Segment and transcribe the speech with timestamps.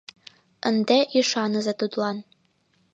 [0.69, 2.17] Ынде ӱшаныза тудлан!